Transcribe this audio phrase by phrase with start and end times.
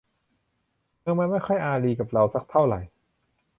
[1.01, 2.79] เมืองมันไม่ค่อยอารีกับเราสักเท่าไหร่